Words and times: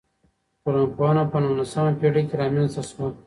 ټولنپوهنه 0.61 1.23
په 1.31 1.37
نولسمه 1.45 1.91
پېړۍ 1.99 2.23
کي 2.29 2.35
رامنځته 2.41 2.81
سوه. 2.89 3.07